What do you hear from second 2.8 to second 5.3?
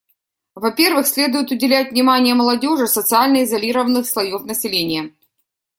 социально изолированных слоев населения.